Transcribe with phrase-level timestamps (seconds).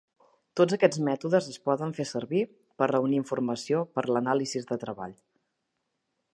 [0.61, 2.41] Tots aquests mètodes es poden fer servir
[2.83, 5.15] per reunir informació per a l'anàlisi de treball.